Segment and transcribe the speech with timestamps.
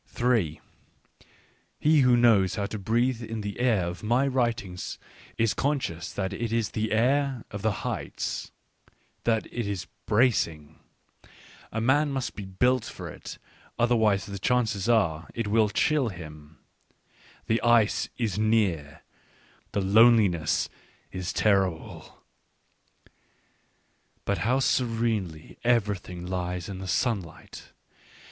[0.19, 0.35] r
[1.79, 4.97] He who knows how to breathe in the air of my writings
[5.37, 8.51] is conscious that it is the air of the heights,
[9.25, 10.79] that it is bracing.
[11.71, 13.37] A man must be built Digitized by Google PREFACE 3 for it,
[13.77, 16.57] otherwise the chances are that it will chill him.
[17.45, 19.03] The ice is near,
[19.71, 20.67] the loneliness
[21.11, 22.23] is terrible—
[24.25, 27.49] but how serenely everything lies in the sunshine!